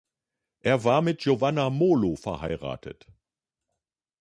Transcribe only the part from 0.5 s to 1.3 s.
Er war mit